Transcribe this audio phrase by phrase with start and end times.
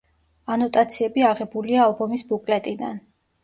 [0.55, 3.03] ანოტაციები აღებულია ალბომის ბუკლეტიდან.